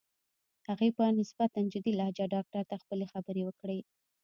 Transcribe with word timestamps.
هغې 0.69 0.89
په 0.97 1.03
نسبتاً 1.19 1.61
جدي 1.73 1.91
لهجه 1.99 2.25
ډاکټر 2.35 2.63
ته 2.69 2.75
خپلې 2.83 3.05
خبرې 3.13 3.41
وکړې. 3.45 3.79